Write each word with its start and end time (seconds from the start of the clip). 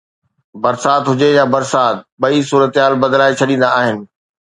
برسات 0.63 1.03
هجي 1.11 1.29
يا 1.37 1.45
برسات، 1.53 1.97
ٻئي 2.21 2.37
صورتحال 2.51 2.93
بدلائي 3.03 3.37
ڇڏيندا 3.39 3.75
آهن 3.81 4.07